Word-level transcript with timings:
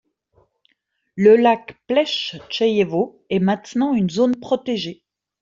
Le 1.15 1.35
lac 1.35 1.75
Plechtcheïevo 1.85 3.23
est 3.29 3.37
maintenant 3.37 3.93
une 3.93 4.09
zone 4.09 4.35
protégée. 4.35 5.03